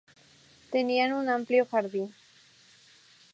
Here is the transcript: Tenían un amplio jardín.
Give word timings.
Tenían 0.73 1.11
un 1.19 1.25
amplio 1.29 1.63
jardín. 1.71 2.07